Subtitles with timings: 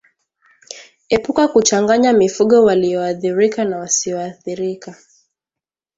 [1.15, 4.95] Epuka kuchanganya mifugo walioathirika na wasioathirika